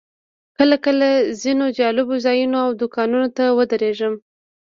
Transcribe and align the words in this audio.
کله 0.57 0.75
کله 0.85 1.07
ځینو 1.41 1.65
جالبو 1.79 2.15
ځایونو 2.25 2.57
او 2.65 2.71
دوکانونو 2.81 3.27
ته 3.37 3.43
ودرېږم. 3.57 4.13